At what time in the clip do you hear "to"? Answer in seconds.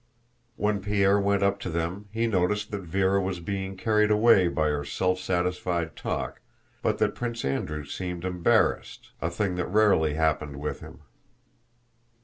1.59-1.69